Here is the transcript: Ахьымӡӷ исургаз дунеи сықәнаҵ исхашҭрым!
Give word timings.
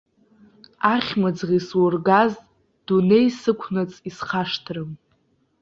Ахьымӡӷ 0.93 1.49
исургаз 1.59 2.31
дунеи 2.85 3.27
сықәнаҵ 3.39 3.91
исхашҭрым! 4.09 4.91